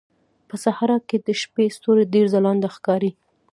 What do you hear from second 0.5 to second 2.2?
صحراء کې د شپې ستوري